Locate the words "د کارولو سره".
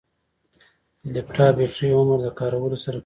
2.23-2.95